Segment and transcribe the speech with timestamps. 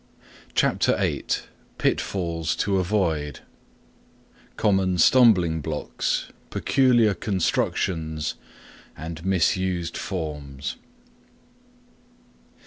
[0.55, 1.25] CHAPTER VIII
[1.77, 3.41] PITFALLS TO AVOID
[4.57, 8.33] Common Stumbling Blocks Peculiar Constructions
[9.23, 10.77] Misused Forms.